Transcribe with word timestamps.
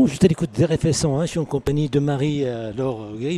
Bon, 0.00 0.06
je 0.06 0.16
t'écoute 0.16 0.48
des 0.56 0.64
réflexions. 0.64 1.20
Hein. 1.20 1.26
Je 1.26 1.32
suis 1.32 1.38
en 1.38 1.44
compagnie 1.44 1.90
de 1.90 1.98
Marie 1.98 2.44
euh, 2.46 2.72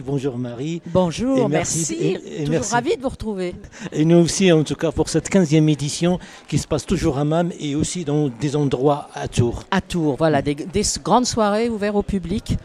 Bonjour 0.07 0.39
Marie. 0.39 0.81
Bonjour, 0.87 1.49
merci. 1.49 2.17
toujours 2.45 2.63
ravi 2.71 2.97
de 2.97 3.03
vous 3.03 3.09
retrouver. 3.09 3.57
Et 3.91 4.05
nous 4.05 4.19
aussi, 4.19 4.53
en 4.53 4.63
tout 4.63 4.77
cas, 4.77 4.93
pour 4.93 5.09
cette 5.09 5.29
15e 5.29 5.69
édition 5.69 6.21
qui 6.47 6.59
se 6.59 6.69
passe 6.69 6.87
toujours 6.87 7.19
à 7.19 7.25
MAM 7.25 7.51
et 7.59 7.75
aussi 7.75 8.05
dans 8.05 8.29
des 8.29 8.55
endroits 8.55 9.09
à 9.13 9.27
Tours. 9.27 9.65
À 9.73 9.81
Tours, 9.81 10.15
voilà, 10.17 10.41
des, 10.41 10.55
grandes 11.03 11.27
soirées 11.27 11.69
ouvertes 11.69 11.97
au 11.97 12.03
public. 12.05 12.57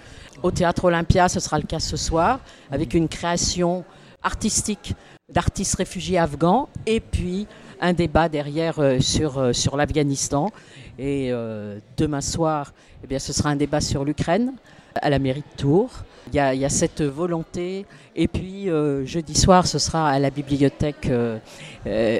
Au 0.43 0.51
Théâtre 0.51 0.85
Olympia, 0.85 1.27
ce 1.27 1.39
sera 1.39 1.57
le 1.57 1.65
cas 1.65 1.79
ce 1.79 1.97
soir, 1.97 2.39
avec 2.69 2.93
une 2.93 3.07
création 3.07 3.83
artistique 4.21 4.93
d'artistes 5.33 5.73
réfugiés 5.73 6.19
afghans 6.19 6.69
et 6.85 6.99
puis 6.99 7.47
un 7.81 7.93
débat 7.93 8.29
derrière 8.29 8.79
euh, 8.79 8.99
sur, 8.99 9.37
euh, 9.37 9.53
sur 9.53 9.77
l'Afghanistan. 9.77 10.51
Et 10.99 11.29
euh, 11.31 11.79
demain 11.97 12.21
soir, 12.21 12.73
eh 13.03 13.07
bien, 13.07 13.19
ce 13.19 13.33
sera 13.33 13.49
un 13.49 13.55
débat 13.55 13.81
sur 13.81 14.03
l'Ukraine 14.03 14.53
à 14.95 15.09
la 15.09 15.19
mairie 15.19 15.41
de 15.41 15.61
Tours. 15.61 15.91
Il 16.27 16.35
y 16.35 16.39
a, 16.39 16.69
cette 16.69 17.03
volonté. 17.03 17.85
Et 18.15 18.27
puis, 18.27 18.67
jeudi 19.05 19.35
soir, 19.35 19.65
ce 19.65 19.79
sera 19.79 20.09
à 20.09 20.19
la 20.19 20.29
bibliothèque 20.29 21.09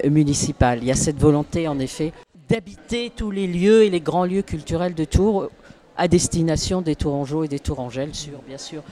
municipale. 0.05 0.79
Il 0.81 0.85
y 0.85 0.91
a 0.91 0.95
cette 0.95 1.19
volonté, 1.19 1.67
en 1.67 1.77
effet, 1.79 2.13
d'habiter 2.47 3.11
tous 3.13 3.31
les 3.31 3.47
lieux 3.47 3.83
et 3.83 3.89
les 3.89 3.99
grands 3.99 4.23
lieux 4.23 4.43
culturels 4.43 4.93
de 4.93 5.03
Tours 5.03 5.49
à 5.97 6.07
destination 6.07 6.81
des 6.81 6.95
Tourangeaux 6.95 7.43
et 7.43 7.47
des 7.47 7.59
Tourangelles 7.59 8.11
bien 8.47 8.57
sûr, 8.57 8.83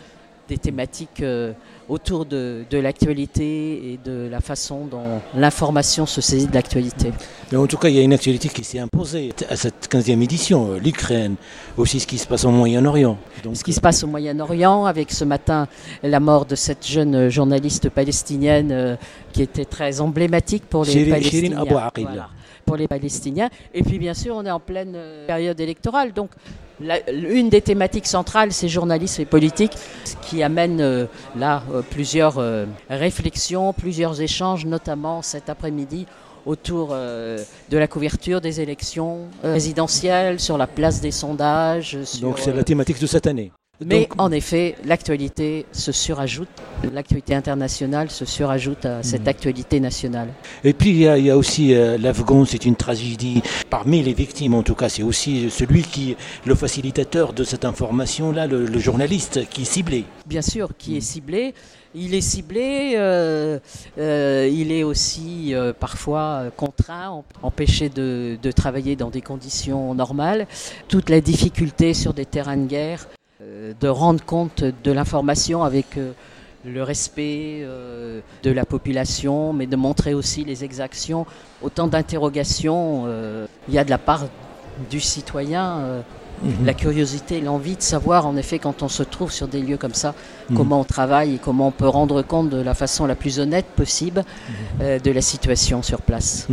des 0.47 0.57
thématiques 0.57 1.21
euh, 1.21 1.53
autour 1.89 2.25
de, 2.25 2.65
l'actualité 2.71 3.93
et 3.93 3.99
de 4.03 4.27
la 4.29 4.39
façon 4.39 4.85
dont 4.85 5.21
l'information 5.35 6.05
se 6.05 6.21
saisit 6.21 6.47
de 6.47 6.53
l'actualité. 6.53 7.11
En 7.55 7.67
tout 7.67 7.77
cas, 7.77 7.89
il 7.89 7.95
y 7.95 7.99
a 7.99 8.01
une 8.01 8.13
actualité 8.13 8.49
qui 8.49 8.63
s'est 8.63 8.79
imposée 8.79 9.33
à 9.49 9.55
cette 9.55 9.87
15e 9.89 10.21
édition, 10.21 10.71
euh, 10.71 10.79
l'Ukraine, 10.79 11.35
aussi 11.77 11.99
ce 11.99 12.07
qui 12.07 12.17
se 12.17 12.27
passe 12.27 12.45
au 12.45 12.51
Moyen-Orient. 12.51 13.17
Ce 13.53 13.63
qui 13.63 13.73
se 13.73 13.81
passe 13.81 14.03
au 14.03 14.07
Moyen-Orient, 14.07 14.85
avec 14.85 15.11
ce 15.11 15.23
matin 15.23 15.67
la 16.03 16.19
mort 16.19 16.45
de 16.45 16.55
cette 16.55 16.85
jeune 16.85 17.29
journaliste 17.29 17.89
palestinienne 17.89 18.71
euh, 18.71 18.95
qui 19.31 19.41
était 19.41 19.65
très 19.65 20.01
emblématique 20.01 20.63
pour 20.69 20.85
les 20.85 21.05
Palestiniens. 21.05 21.65
Pour 22.65 22.75
les 22.77 22.87
Palestiniens. 22.87 23.49
Et 23.73 23.83
puis 23.83 23.99
bien 23.99 24.13
sûr, 24.13 24.35
on 24.35 24.45
est 24.45 24.51
en 24.51 24.59
pleine 24.59 24.97
période 25.27 25.59
électorale, 25.59 26.13
donc 26.13 26.31
une 26.79 27.49
des 27.49 27.61
thématiques 27.61 28.07
centrales, 28.07 28.51
c'est 28.51 28.67
journalisme 28.67 29.21
et 29.21 29.25
politique, 29.25 29.73
ce 30.03 30.15
qui 30.27 30.43
amène 30.43 30.81
euh, 30.81 31.05
là 31.35 31.63
euh, 31.73 31.81
plusieurs 31.81 32.37
euh, 32.37 32.65
réflexions, 32.89 33.73
plusieurs 33.73 34.21
échanges, 34.21 34.65
notamment 34.65 35.21
cet 35.21 35.49
après-midi 35.49 36.05
autour 36.45 36.89
de 36.89 37.37
la 37.77 37.87
couverture 37.87 38.39
des 38.39 38.61
élections 38.61 39.29
présidentielles, 39.41 40.39
sur 40.39 40.59
la 40.59 40.67
place 40.67 41.01
des 41.01 41.09
sondages. 41.09 41.97
Donc 42.21 42.37
c'est 42.37 42.53
la 42.53 42.63
thématique 42.63 43.01
de 43.01 43.07
cette 43.07 43.25
année. 43.25 43.51
Mais 43.83 44.07
en 44.17 44.31
effet, 44.31 44.75
l'actualité 44.85 45.65
se 45.73 45.91
surajoute, 45.91 46.47
l'actualité 46.93 47.35
internationale 47.35 48.09
se 48.09 48.23
surajoute 48.23 48.85
à 48.85 49.03
cette 49.03 49.23
mhm. 49.23 49.27
actualité 49.27 49.79
nationale. 49.79 50.29
Et 50.63 50.73
puis 50.73 50.91
il 50.91 50.97
y 50.97 51.29
a, 51.29 51.37
aussi 51.37 51.73
euh, 51.73 51.97
l'Afghan, 51.97 52.45
c'est 52.45 52.65
une 52.65 52.77
tragédie. 52.77 53.41
Parmi 53.69 54.01
les 54.01 54.13
victimes, 54.13 54.53
en 54.53 54.63
tout 54.63 54.75
cas, 54.75 54.87
c'est 54.87 55.03
aussi 55.03 55.49
celui 55.49 55.81
qui, 55.81 56.15
le 56.45 56.55
facilitateur 56.55 57.33
de 57.33 57.43
cette 57.43 57.65
information-là, 57.65 58.47
le, 58.47 58.79
journaliste 58.79 59.47
qui 59.49 59.63
est 59.63 59.65
ciblé. 59.65 60.05
Bien 60.25 60.41
sûr, 60.41 60.69
qui 60.77 60.95
est 60.97 61.01
ciblé. 61.01 61.53
Il 61.97 62.13
est 62.13 62.21
ciblé, 62.21 62.93
euh, 62.95 63.57
euh, 63.97 64.49
il 64.51 64.71
est 64.71 64.83
aussi 64.83 65.53
parfois 65.79 66.43
contraint, 66.55 67.23
empêché 67.41 67.87
de, 67.89 68.37
de, 68.41 68.51
travailler 68.51 68.97
dans 68.97 69.09
des 69.09 69.21
conditions 69.21 69.93
normales. 69.93 70.45
Toute 70.89 71.09
la 71.09 71.21
difficulté 71.21 71.93
sur 71.93 72.13
des 72.13 72.25
terrains 72.25 72.57
de 72.57 72.67
guerre 72.67 73.07
de 73.41 73.87
rendre 73.87 74.23
compte 74.23 74.63
de 74.63 74.91
l'information 74.91 75.63
avec 75.63 75.97
euh, 75.97 76.13
le 76.63 76.83
respect 76.83 77.59
euh, 77.61 78.21
de 78.43 78.51
la 78.51 78.65
population, 78.65 79.51
mais 79.51 79.67
de 79.67 79.75
montrer 79.75 80.13
aussi 80.13 80.45
les 80.45 80.63
exactions. 80.63 81.25
Autant 81.61 81.87
d'interrogations 81.87 83.07
il 83.67 83.73
y 83.73 83.77
a 83.77 83.83
de 83.83 83.89
la 83.89 83.97
part 83.97 84.25
du 84.89 84.99
citoyen 84.99 86.03
La 86.65 86.73
curiosité, 86.73 87.41
l'envie 87.41 87.75
de 87.75 87.81
savoir, 87.81 88.27
en 88.27 88.35
effet, 88.37 88.59
quand 88.59 88.83
on 88.83 88.87
se 88.87 89.03
trouve 89.03 89.31
sur 89.31 89.47
des 89.47 89.61
lieux 89.61 89.77
comme 89.77 89.93
ça, 89.93 90.13
mhm. 90.49 90.57
comment 90.57 90.81
on 90.81 90.83
travaille 90.83 91.35
et 91.35 91.37
comment 91.37 91.67
on 91.67 91.71
peut 91.71 91.87
rendre 91.87 92.21
compte 92.21 92.49
de 92.49 92.57
la 92.61 92.73
façon 92.73 93.05
la 93.05 93.15
plus 93.15 93.39
honnête 93.39 93.65
possible 93.75 94.19
mhm. 94.19 94.55
euh, 94.81 94.99
de 94.99 95.11
la 95.11 95.21
situation 95.21 95.81
sur 95.81 96.01
place. 96.01 96.47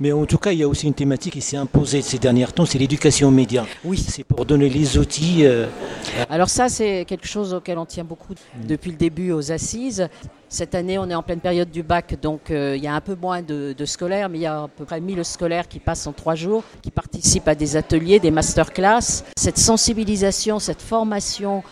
Mais 0.00 0.12
en 0.12 0.26
tout 0.26 0.38
cas, 0.38 0.52
il 0.52 0.58
y 0.58 0.62
a 0.62 0.68
aussi 0.68 0.86
une 0.86 0.94
thématique 0.94 1.34
qui 1.34 1.40
s'est 1.40 1.56
imposée 1.56 2.02
ces 2.02 2.18
derniers 2.18 2.46
temps, 2.46 2.66
c'est 2.66 2.78
l'éducation 2.78 3.28
aux 3.28 3.32
médias. 3.32 3.64
Oui. 3.84 3.98
C'est 3.98 4.24
pour 4.24 4.44
donner 4.44 4.68
les 4.68 4.98
outils. 4.98 5.44
Euh, 5.44 5.66
Alors 6.30 6.48
ça, 6.48 6.68
c'est 6.68 7.04
quelque 7.06 7.26
chose 7.26 7.54
auquel 7.54 7.78
on 7.78 7.86
tient 7.86 8.04
beaucoup 8.04 8.34
depuis 8.66 8.90
le 8.90 8.96
début 8.96 9.32
aux 9.32 9.52
assises. 9.52 10.08
Cette 10.50 10.74
année, 10.74 10.98
on 10.98 11.10
est 11.10 11.14
en 11.14 11.22
pleine 11.22 11.40
période 11.40 11.70
du 11.70 11.82
bac, 11.82 12.18
donc 12.22 12.50
euh, 12.50 12.74
il 12.74 12.82
y 12.82 12.86
a 12.86 12.94
un 12.94 13.02
peu 13.02 13.14
moins 13.14 13.42
de, 13.42 13.74
scolaires, 13.84 14.30
mais 14.30 14.38
il 14.38 14.42
y 14.42 14.46
a 14.46 14.62
à 14.62 14.68
peu 14.68 14.86
près 14.86 14.98
1000 14.98 15.22
scolaires 15.22 15.68
qui 15.68 15.78
passent 15.78 16.06
en 16.06 16.14
trois 16.14 16.34
jours, 16.34 16.64
qui 16.80 16.90
participent 16.90 17.48
à 17.48 17.54
des 17.54 17.76
ateliers, 17.76 18.18
des 18.18 18.30
masterclass. 18.30 19.24
Cette 19.36 19.58
sensibilisation, 19.58 20.58
cette 20.58 20.80
formation 20.80 21.62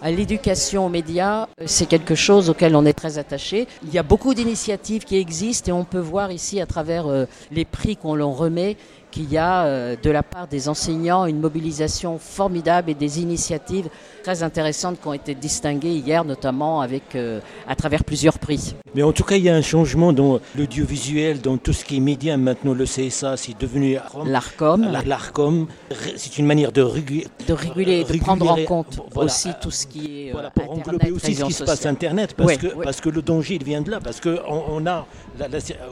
à 0.00 0.10
l'éducation 0.10 0.86
aux 0.86 0.88
médias, 0.88 1.48
c'est 1.66 1.86
quelque 1.86 2.14
chose 2.14 2.48
auquel 2.48 2.76
on 2.76 2.86
est 2.86 2.94
très 2.94 3.18
attaché. 3.18 3.66
Il 3.82 3.92
y 3.92 3.98
a 3.98 4.02
beaucoup 4.02 4.32
d'initiatives 4.32 5.04
qui 5.04 5.16
existent 5.16 5.70
et 5.70 5.72
on 5.72 5.84
peut 5.84 5.98
voir 5.98 6.32
ici 6.32 6.62
à 6.62 6.66
travers 6.66 7.06
euh, 7.06 7.26
les 7.50 7.66
prix 7.66 7.96
qu'on 7.96 8.14
leur 8.14 8.30
remet 8.30 8.78
qu'il 9.14 9.30
y 9.32 9.38
a 9.38 9.64
euh, 9.64 9.94
de 10.02 10.10
la 10.10 10.24
part 10.24 10.48
des 10.48 10.68
enseignants 10.68 11.26
une 11.26 11.38
mobilisation 11.38 12.18
formidable 12.18 12.90
et 12.90 12.94
des 12.94 13.20
initiatives 13.20 13.88
très 14.24 14.42
intéressantes 14.42 15.00
qui 15.00 15.06
ont 15.06 15.12
été 15.12 15.36
distinguées 15.36 15.92
hier, 15.92 16.24
notamment 16.24 16.80
avec, 16.80 17.14
euh, 17.14 17.38
à 17.68 17.76
travers 17.76 18.02
plusieurs 18.02 18.40
prix. 18.40 18.74
Mais 18.94 19.04
en 19.04 19.12
tout 19.12 19.22
cas, 19.22 19.36
il 19.36 19.44
y 19.44 19.48
a 19.48 19.54
un 19.54 19.62
changement 19.62 20.12
dans 20.12 20.40
l'audiovisuel, 20.56 21.40
dans 21.40 21.58
tout 21.58 21.72
ce 21.72 21.84
qui 21.84 21.98
est 21.98 22.00
média. 22.00 22.36
Maintenant, 22.36 22.74
le 22.74 22.86
CSA, 22.86 23.36
c'est 23.36 23.56
devenu 23.58 23.98
l'ARCOM. 24.26 24.90
L'ARCOM, 25.06 25.68
c'est 26.16 26.38
une 26.38 26.46
manière 26.46 26.72
de, 26.72 26.82
réguler, 26.82 27.28
de 27.46 27.52
réguler, 27.52 28.02
de 28.02 28.18
prendre 28.18 28.50
en 28.50 28.64
compte 28.64 29.00
aussi 29.14 29.50
tout 29.60 29.70
ce 29.70 29.86
qui 29.86 30.28
est. 30.28 30.32
Voilà, 30.32 30.50
pour 30.50 30.72
englober 30.72 31.12
aussi 31.12 31.34
ce 31.34 31.44
qui 31.44 31.52
se 31.52 31.62
passe 31.62 31.86
Internet, 31.86 32.34
parce, 32.36 32.56
que, 32.56 32.66
parce 32.82 33.00
que 33.00 33.10
le 33.10 33.22
danger, 33.22 33.56
il 33.56 33.64
vient 33.64 33.82
de 33.82 33.90
là. 33.90 34.00
Parce 34.00 34.20
qu'on 34.20 34.38
on 34.48 34.86
a, 34.86 35.06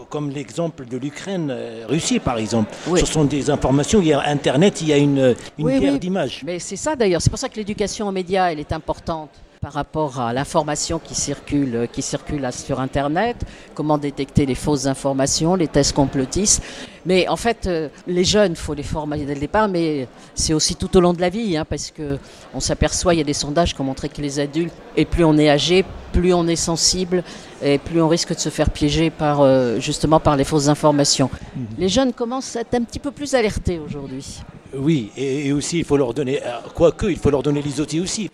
comme 0.08 0.30
l'exemple 0.30 0.86
de 0.86 0.96
l'Ukraine, 0.96 1.48
euh, 1.50 1.84
Russie 1.88 2.18
par 2.18 2.38
exemple 2.38 2.70
sont 3.12 3.24
des 3.24 3.50
informations. 3.50 4.00
Il 4.00 4.08
y 4.08 4.12
a 4.12 4.20
Internet, 4.28 4.80
il 4.80 4.88
y 4.88 4.92
a 4.92 4.96
une, 4.96 5.34
une 5.58 5.78
guerre 5.78 5.98
d'images. 5.98 6.42
Mais 6.44 6.58
c'est 6.58 6.76
ça 6.76 6.96
d'ailleurs. 6.96 7.20
C'est 7.20 7.30
pour 7.30 7.38
ça 7.38 7.48
que 7.48 7.56
l'éducation 7.56 8.08
aux 8.08 8.12
médias, 8.12 8.50
elle 8.50 8.60
est 8.60 8.72
importante 8.72 9.30
par 9.62 9.74
rapport 9.74 10.18
à 10.18 10.32
l'information 10.32 10.98
qui 10.98 11.14
circule, 11.14 11.86
qui 11.92 12.02
circule 12.02 12.48
sur 12.50 12.80
Internet, 12.80 13.36
comment 13.74 13.96
détecter 13.96 14.44
les 14.44 14.56
fausses 14.56 14.86
informations, 14.86 15.54
les 15.54 15.68
tests 15.68 15.92
complotistes. 15.92 16.64
Mais 17.06 17.28
en 17.28 17.36
fait, 17.36 17.68
euh, 17.68 17.88
les 18.08 18.24
jeunes, 18.24 18.52
il 18.52 18.56
faut 18.56 18.74
les 18.74 18.82
former 18.82 19.24
dès 19.24 19.34
le 19.34 19.40
départ, 19.40 19.68
mais 19.68 20.08
c'est 20.34 20.52
aussi 20.52 20.74
tout 20.74 20.96
au 20.96 21.00
long 21.00 21.12
de 21.12 21.20
la 21.20 21.28
vie, 21.28 21.56
hein, 21.56 21.64
parce 21.64 21.92
que 21.92 22.18
on 22.52 22.58
s'aperçoit, 22.58 23.14
il 23.14 23.18
y 23.18 23.20
a 23.20 23.24
des 23.24 23.34
sondages 23.34 23.72
qui 23.72 23.80
ont 23.80 23.84
montré 23.84 24.08
que 24.08 24.20
les 24.20 24.40
adultes, 24.40 24.74
et 24.96 25.04
plus 25.04 25.22
on 25.22 25.38
est 25.38 25.48
âgé, 25.48 25.84
plus 26.12 26.34
on 26.34 26.48
est 26.48 26.56
sensible, 26.56 27.22
et 27.62 27.78
plus 27.78 28.02
on 28.02 28.08
risque 28.08 28.34
de 28.34 28.40
se 28.40 28.48
faire 28.48 28.68
piéger 28.68 29.10
par 29.10 29.42
euh, 29.42 29.78
justement 29.78 30.18
par 30.18 30.36
les 30.36 30.44
fausses 30.44 30.66
informations. 30.66 31.30
Mmh. 31.54 31.60
Les 31.78 31.88
jeunes 31.88 32.12
commencent 32.12 32.56
à 32.56 32.62
être 32.62 32.74
un 32.74 32.82
petit 32.82 32.98
peu 32.98 33.12
plus 33.12 33.32
alertés 33.36 33.78
aujourd'hui. 33.78 34.42
Oui, 34.76 35.10
et, 35.16 35.52
aussi 35.52 35.78
il 35.78 35.84
faut 35.84 35.96
leur 35.96 36.14
donner, 36.14 36.40
euh, 36.42 36.50
quoique 36.74 37.06
il 37.06 37.16
faut 37.16 37.30
leur 37.30 37.42
donner 37.42 37.60
les 37.62 37.80
outils 37.80 38.00
aussi. 38.00 38.30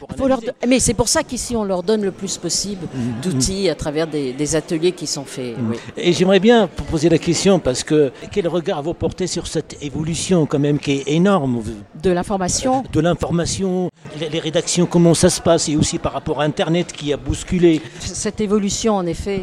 mais 0.67 0.79
c'est 0.79 0.95
pour 0.95 1.09
ça 1.09 1.23
qu'ici 1.23 1.57
on 1.57 1.65
leur 1.65 1.83
donne 1.83 2.03
le 2.03 2.13
plus 2.13 2.39
possible 2.39 2.87
mm-hmm. 2.87 3.21
d'outils 3.23 3.69
à 3.69 3.75
travers 3.75 4.07
des, 4.07 4.57
ateliers 4.57 4.93
qui 4.93 5.07
sont 5.07 5.25
faits. 5.25 5.57
Mm-hmm. 5.57 5.77
Et 5.97 6.13
j'aimerais 6.13 6.41
bien 6.41 6.69
poser 6.91 7.09
la 7.09 7.19
question 7.19 7.59
parce 7.59 7.83
que 7.83 8.13
quel 8.31 8.49
regard 8.49 8.83
vous 8.83 8.95
portez 8.95 9.27
sur 9.27 9.47
cette 9.47 9.83
évolution 9.83 10.47
quand 10.47 10.59
même 10.59 10.79
qui 10.79 10.93
est 10.93 11.09
énorme? 11.09 11.63
De 12.03 12.11
l'information? 12.11 12.85
De 12.93 13.01
l'information, 13.01 13.91
les, 14.19 14.39
rédactions, 14.39 14.87
comment 14.87 15.15
ça 15.15 15.31
se 15.31 15.41
passe 15.41 15.69
et 15.69 15.77
aussi 15.77 15.99
par 15.99 16.13
rapport 16.13 16.41
à 16.41 16.45
Internet 16.45 16.93
qui 16.93 17.13
a 17.13 17.17
bousculé. 17.17 17.83
Cette 18.01 18.41
évolution 18.41 18.95
en 18.95 19.07
effet, 19.07 19.41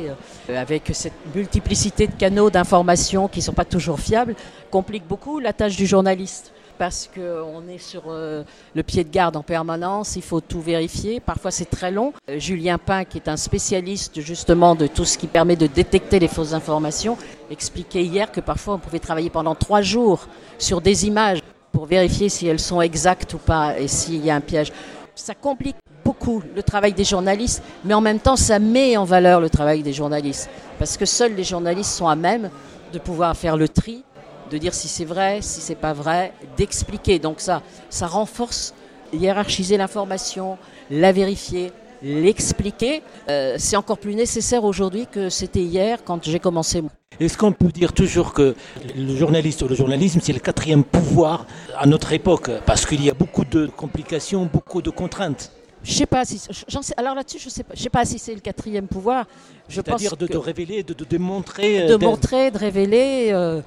euh, 0.49 0.61
avec 0.61 0.89
cette 0.93 1.13
multiplicité 1.35 2.07
de 2.07 2.13
canaux 2.13 2.49
d'information 2.49 3.27
qui 3.27 3.39
ne 3.39 3.43
sont 3.43 3.53
pas 3.53 3.65
toujours 3.65 3.99
fiables, 3.99 4.35
complique 4.71 5.07
beaucoup 5.07 5.39
la 5.39 5.53
tâche 5.53 5.75
du 5.75 5.85
journaliste 5.85 6.51
parce 6.77 7.09
qu'on 7.13 7.67
est 7.67 7.77
sur 7.77 8.03
euh, 8.07 8.43
le 8.73 8.83
pied 8.83 9.03
de 9.03 9.09
garde 9.09 9.35
en 9.35 9.43
permanence, 9.43 10.15
il 10.15 10.21
faut 10.21 10.41
tout 10.41 10.61
vérifier, 10.61 11.19
parfois 11.19 11.51
c'est 11.51 11.69
très 11.69 11.91
long. 11.91 12.13
Euh, 12.29 12.39
Julien 12.39 12.77
Pain, 12.77 13.05
qui 13.05 13.17
est 13.17 13.27
un 13.27 13.37
spécialiste 13.37 14.19
justement 14.21 14.75
de 14.75 14.87
tout 14.87 15.05
ce 15.05 15.17
qui 15.17 15.27
permet 15.27 15.55
de 15.55 15.67
détecter 15.67 16.19
les 16.19 16.27
fausses 16.27 16.53
informations, 16.53 17.17
expliquait 17.49 18.03
hier 18.03 18.31
que 18.31 18.41
parfois 18.41 18.75
on 18.75 18.79
pouvait 18.79 18.99
travailler 18.99 19.29
pendant 19.29 19.55
trois 19.55 19.81
jours 19.81 20.27
sur 20.57 20.81
des 20.81 21.05
images 21.07 21.39
pour 21.71 21.85
vérifier 21.85 22.29
si 22.29 22.47
elles 22.47 22.59
sont 22.59 22.81
exactes 22.81 23.33
ou 23.33 23.37
pas 23.37 23.77
et 23.79 23.87
s'il 23.87 24.23
y 24.25 24.29
a 24.29 24.35
un 24.35 24.41
piège. 24.41 24.71
Ça 25.15 25.33
complique 25.33 25.75
beaucoup 26.03 26.41
le 26.55 26.63
travail 26.63 26.93
des 26.93 27.03
journalistes, 27.03 27.63
mais 27.83 27.93
en 27.93 28.01
même 28.01 28.19
temps 28.19 28.35
ça 28.35 28.59
met 28.59 28.95
en 28.97 29.05
valeur 29.05 29.41
le 29.41 29.49
travail 29.49 29.81
des 29.81 29.93
journalistes, 29.93 30.49
parce 30.77 30.97
que 30.97 31.05
seuls 31.05 31.35
les 31.35 31.43
journalistes 31.43 31.91
sont 31.91 32.07
à 32.07 32.15
même 32.15 32.49
de 32.93 32.99
pouvoir 32.99 33.35
faire 33.35 33.57
le 33.57 33.67
tri 33.67 34.03
de 34.49 34.57
dire 34.57 34.73
si 34.73 34.87
c'est 34.87 35.05
vrai, 35.05 35.39
si 35.41 35.61
c'est 35.61 35.75
pas 35.75 35.93
vrai, 35.93 36.33
d'expliquer. 36.57 37.19
Donc 37.19 37.39
ça, 37.39 37.61
ça 37.89 38.07
renforce 38.07 38.73
hiérarchiser 39.13 39.77
l'information, 39.77 40.57
la 40.89 41.11
vérifier, 41.11 41.71
l'expliquer. 42.01 43.01
Euh, 43.29 43.55
c'est 43.57 43.75
encore 43.75 43.97
plus 43.97 44.15
nécessaire 44.15 44.63
aujourd'hui 44.63 45.07
que 45.11 45.29
c'était 45.29 45.61
hier 45.61 46.03
quand 46.03 46.23
j'ai 46.23 46.39
commencé. 46.39 46.83
Est-ce 47.19 47.37
qu'on 47.37 47.53
peut 47.53 47.71
dire 47.71 47.93
toujours 47.93 48.33
que 48.33 48.55
le 48.95 49.15
journaliste 49.15 49.61
ou 49.61 49.67
le 49.67 49.75
journalisme, 49.75 50.19
c'est 50.21 50.33
le 50.33 50.39
quatrième 50.39 50.83
pouvoir 50.83 51.45
à 51.77 51.85
notre 51.85 52.11
époque 52.11 52.51
Parce 52.65 52.85
qu'il 52.85 53.03
y 53.03 53.09
a 53.09 53.13
beaucoup 53.13 53.45
de 53.45 53.67
complications, 53.67 54.49
beaucoup 54.51 54.81
de 54.81 54.89
contraintes? 54.89 55.51
Je 55.83 55.93
sais 55.93 56.05
pas 56.07 56.25
si. 56.25 56.39
Sais, 56.39 56.93
alors 56.97 57.13
là-dessus, 57.13 57.37
je 57.39 57.47
sais 57.47 57.63
pas. 57.63 57.73
Je 57.75 57.83
sais 57.83 57.89
pas 57.89 58.05
si 58.05 58.17
c'est 58.17 58.33
le 58.33 58.39
quatrième 58.39 58.87
pouvoir. 58.87 59.25
C'est-à-dire 59.69 60.17
de, 60.17 60.25
de, 60.25 60.37
révéler, 60.37 60.81
de, 60.81 60.93
de 60.93 61.05
démontrer. 61.05 61.85
De 61.87 61.95
montrer, 61.95 62.49
de 62.49 62.57
révéler. 62.57 63.29
Euh, 63.31 63.61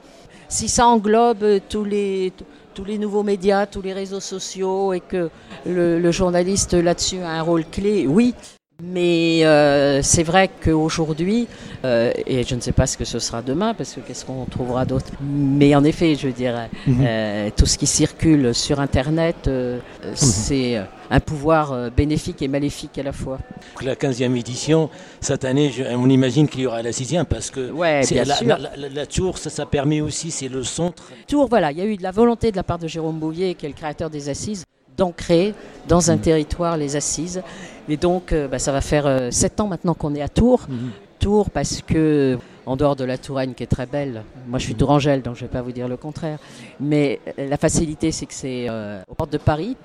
si 0.49 0.69
ça 0.69 0.87
englobe 0.87 1.61
tous 1.69 1.85
les 1.85 2.33
tous 2.75 2.85
les 2.85 2.99
nouveaux 2.99 3.25
médias, 3.25 3.67
tous 3.67 3.83
les 3.83 3.93
réseaux 3.93 4.21
sociaux 4.21 4.93
et 4.93 5.01
que 5.01 5.31
le, 5.67 6.13
journaliste 6.13 6.75
là-dessus 6.75 7.19
a 7.19 7.31
un 7.31 7.43
rôle 7.43 7.65
clé, 7.65 8.07
oui. 8.07 8.37
Mais 8.81 9.45
euh, 9.45 10.03
c'est 10.05 10.23
vrai 10.23 10.49
qu'aujourd'hui, 10.65 11.49
euh, 11.85 12.13
et 12.27 12.45
je 12.45 12.55
ne 12.55 12.61
sais 12.61 12.71
pas 12.71 12.87
ce 12.87 12.97
que 12.97 13.05
ce 13.05 13.19
sera 13.19 13.43
demain, 13.43 13.75
parce 13.75 13.95
que 13.95 13.99
qu'est-ce 13.99 14.25
qu'on 14.25 14.45
trouvera 14.45 14.85
d'autre? 14.85 15.11
Mais 15.21 15.75
en 15.75 15.83
effet, 15.83 16.15
je 16.15 16.29
dirais, 16.29 16.71
mhm. 16.87 17.05
euh, 17.05 17.51
tout 17.57 17.67
ce 17.67 17.77
qui 17.77 17.89
circule 17.89 18.55
sur 18.55 18.79
Internet, 18.79 19.49
mhm. 19.49 19.81
c'est 20.15 20.81
un 21.11 21.19
pouvoir 21.19 21.91
bénéfique 21.91 22.41
et 22.41 22.47
maléfique 22.47 22.97
à 22.99 23.03
la 23.03 23.11
fois. 23.11 23.41
La 23.83 23.97
15e 23.97 24.37
édition, 24.37 24.91
cette 25.21 25.45
année, 25.45 25.73
on 25.97 26.09
imagine 26.09 26.47
qu'il 26.47 26.61
y 26.61 26.67
aura 26.67 26.81
la 26.81 26.93
6e, 26.93 27.25
parce 27.25 27.51
que 27.51 27.73
ouais, 27.73 28.03
bien 28.07 28.23
la, 28.23 28.37
sûr. 28.37 28.59
La, 28.77 29.07
Tour, 29.07 29.39
ça, 29.39 29.51
ça, 29.51 29.67
permet 29.67 30.01
aussi, 30.01 30.31
c'est 30.31 30.49
le 30.49 30.63
centre. 30.63 31.11
Tour, 31.27 31.49
voilà, 31.49 31.73
il 31.73 31.79
y 31.79 31.81
a 31.81 31.85
eu 31.85 31.97
de 31.97 32.03
la 32.05 32.13
volonté 32.13 32.53
de 32.53 32.57
la 32.57 32.63
part 32.63 32.79
de 32.79 32.87
Jérôme 32.87 33.19
Bouvier, 33.19 33.57
qui 33.57 33.67
est 33.67 33.71
le 33.71 33.75
créateur 33.75 34.09
des 34.09 34.29
Assises, 34.29 34.63
d'ancrer 34.99 35.55
dans 35.87 36.11
un 36.11 36.17
mhm. 36.17 36.21
territoire 36.23 36.77
les 36.77 36.97
assises. 36.97 37.43
Et 37.89 37.97
donc, 37.97 38.33
euh, 38.33 38.49
bah, 38.49 38.59
ça 38.59 38.73
va 38.73 38.83
faire 38.83 39.07
euh, 39.07 39.31
sept 39.31 39.61
ans 39.61 39.69
maintenant 39.69 39.95
qu'on 39.95 40.15
est 40.15 40.21
à 40.21 40.29
Tours. 40.29 40.67
Mhm. 40.69 40.91
Tours 41.19 41.51
parce 41.51 41.81
que, 41.81 42.39
en 42.67 42.77
dehors 42.77 42.95
de 42.95 43.05
la 43.05 43.17
Touraine 43.17 43.55
qui 43.55 43.63
est 43.63 43.69
très 43.69 43.87
belle, 43.87 44.23
moi 44.47 44.59
je 44.59 44.65
suis 44.65 44.75
mhm. 44.75 44.79
tourangelle 44.79 45.23
donc 45.23 45.35
je 45.37 45.45
ne 45.45 45.49
vais 45.49 45.53
pas 45.53 45.63
vous 45.63 45.73
dire 45.73 45.89
le 45.89 45.97
contraire, 45.97 46.39
mais 46.79 47.19
euh, 47.39 47.49
la 47.49 47.57
facilité 47.57 48.13
c'est 48.13 48.27
que 48.27 48.35
c'est 48.35 48.69
aux 49.09 49.15
portes 49.15 49.33
de 49.33 49.39
Paris 49.39 49.77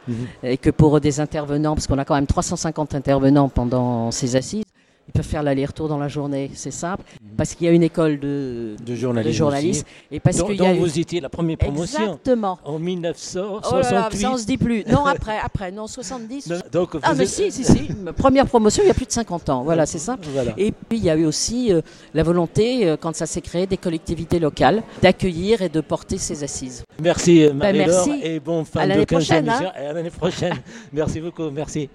et 0.44 0.57
que 0.57 0.69
pour 0.69 1.00
des 1.00 1.19
intervenants, 1.19 1.74
parce 1.74 1.88
qu'on 1.88 1.98
a 1.98 2.06
quand 2.06 2.13
même 2.13 2.27
350 2.27 2.94
intervenants 2.94 3.50
pendant 3.50 4.12
ces 4.12 4.36
assises, 4.36 4.65
ils 5.07 5.12
peuvent 5.12 5.25
faire 5.25 5.44
l'aller-retour 5.44 5.88
dans 5.88 5.98
la 5.98 6.07
journée, 6.07 6.51
c'est 6.54 6.71
simple. 6.71 7.04
Parce 7.36 7.56
qu'il 7.56 7.68
y 7.68 7.70
a 7.70 7.74
une 7.74 7.84
école 7.84 8.20
de, 8.20 8.76
de 8.86 8.96
journalisme, 8.96 9.86
et 10.12 10.20
parce 10.20 10.42
qu'il 10.42 10.56
y 10.56 10.66
a 10.66 10.74
vous 10.74 11.00
étiez 11.00 11.22
la 11.22 11.30
première 11.30 11.58
promotion 11.58 12.04
Exactement. 12.04 12.60
en 12.64 12.80
1968. 12.80 14.18
ça 14.18 14.32
on 14.32 14.38
se 14.38 14.46
dit 14.46 14.58
plus. 14.58 14.84
Non, 14.86 15.06
après, 15.06 15.38
après, 15.44 15.72
non, 15.72 15.88
70. 15.88 16.52
donc, 16.72 16.96
ah, 17.02 17.14
mais 17.16 17.26
si, 17.26 17.52
si, 17.52 17.64
si. 17.64 17.90
Première 18.18 18.46
promotion, 18.46 18.84
il 18.84 18.88
y 18.88 18.92
a 18.92 18.94
plus 18.94 19.06
de 19.06 19.12
50 19.12 19.50
ans. 19.50 19.64
Voilà, 19.64 19.86
c'est 19.86 20.00
ça. 20.00 20.18
Et 20.58 20.72
puis, 20.72 20.98
il 20.98 21.04
y 21.04 21.10
a 21.10 21.16
eu 21.16 21.26
aussi 21.26 21.74
euh, 21.74 21.82
la 22.14 22.24
volonté, 22.24 22.88
euh, 22.88 22.98
quand 23.00 23.16
ça 23.16 23.26
s'est 23.26 23.42
créé, 23.42 23.68
des 23.68 23.78
collectivités 23.78 24.40
locales, 24.40 24.84
d'accueillir 25.02 25.62
et 25.62 25.70
de 25.70 25.82
porter 25.82 26.18
ces 26.18 26.44
assises. 26.44 26.84
Merci, 27.02 27.48
ben, 27.48 27.58
Marie-Laure, 27.58 28.08
et 28.22 28.40
bon 28.40 28.64
fin 28.66 28.82
à 28.82 28.88
de 28.88 29.04
15 29.04 29.06
prochaine, 29.06 29.50
hein. 29.50 29.72
à 29.76 29.94
l'année 29.94 30.10
prochaine. 30.10 30.56
merci 30.94 31.22
beaucoup, 31.22 31.50
merci. 31.50 31.90